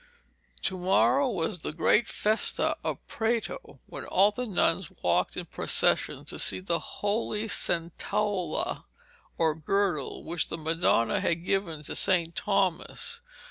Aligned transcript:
To 0.63 0.79
morrow 0.79 1.29
was 1.29 1.59
the 1.59 1.73
great 1.73 2.07
festa 2.07 2.75
of 2.83 3.07
Prato, 3.07 3.81
when 3.85 4.03
all 4.05 4.31
the 4.31 4.47
nuns 4.47 4.89
walked 5.03 5.37
in 5.37 5.45
procession 5.45 6.25
to 6.25 6.39
see 6.39 6.59
the 6.59 6.79
holy 6.79 7.43
centola, 7.47 8.85
or 9.37 9.53
girdle, 9.53 10.23
which 10.23 10.47
the 10.47 10.57
Madonna 10.57 11.19
had 11.19 11.45
given 11.45 11.83
to 11.83 11.95
St. 11.95 12.35
Thomas. 12.35 13.21